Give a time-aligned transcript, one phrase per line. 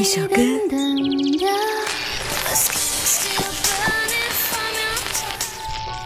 [0.00, 0.36] 一首歌，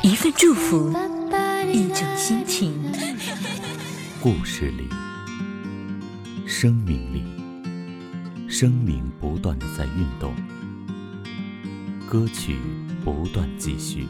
[0.02, 0.92] 一份祝福，
[1.72, 2.74] 一种心情。
[4.20, 4.88] 故事里，
[6.44, 7.22] 生命里，
[8.48, 10.34] 生命不断的在运动，
[12.04, 12.58] 歌曲
[13.04, 14.08] 不断继续。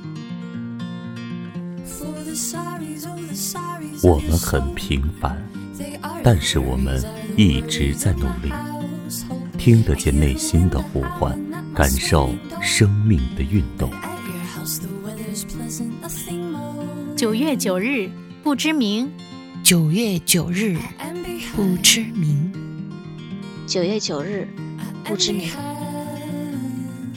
[4.03, 5.37] 我们很平凡，
[6.23, 7.05] 但是我们
[7.37, 8.51] 一直在努力，
[9.65, 11.35] 听得见内心的呼唤，
[11.75, 13.91] 感受生命的运动。
[17.17, 18.11] 九月九日，
[18.43, 19.11] 不知名。
[19.63, 20.77] 九月九日，
[21.57, 22.53] 不知名。
[23.67, 24.47] 九月九日，
[25.03, 25.49] 不知名。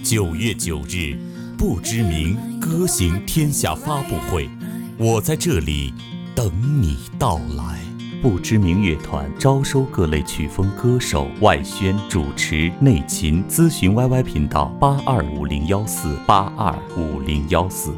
[0.01, 1.17] 九月九日，
[1.57, 4.49] 不知名歌行天下发布会，
[4.97, 5.93] 我在这里
[6.33, 6.49] 等
[6.81, 7.81] 你到来。
[8.29, 13.95] 不知名乐团招收各类曲风歌手、外宣主持、内勤咨询。
[13.95, 17.95] Y Y 频道八二五零幺四八二五零幺四。